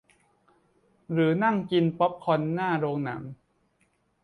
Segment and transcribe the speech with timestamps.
[1.11, 3.21] หรือนั่งกินป๊อปคอร์นหน้าโรงหนัง